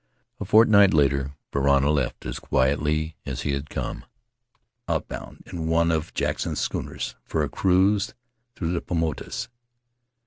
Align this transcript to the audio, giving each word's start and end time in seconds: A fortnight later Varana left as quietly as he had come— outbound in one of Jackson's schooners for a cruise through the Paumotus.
A 0.39 0.45
fortnight 0.45 0.95
later 0.95 1.35
Varana 1.53 1.93
left 1.93 2.25
as 2.25 2.39
quietly 2.39 3.17
as 3.23 3.41
he 3.41 3.51
had 3.51 3.69
come— 3.69 4.03
outbound 4.89 5.43
in 5.45 5.67
one 5.67 5.91
of 5.91 6.11
Jackson's 6.15 6.59
schooners 6.59 7.15
for 7.23 7.43
a 7.43 7.49
cruise 7.49 8.15
through 8.55 8.71
the 8.73 8.81
Paumotus. 8.81 9.47